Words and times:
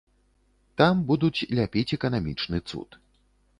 Там 0.81 1.03
будуць 1.11 1.45
ляпіць 1.61 1.95
эканамічны 1.99 2.65
цуд. 2.69 3.01